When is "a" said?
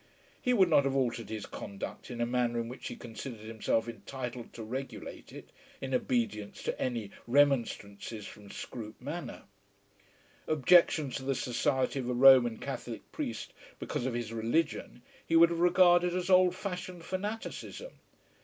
2.19-2.25, 12.09-12.15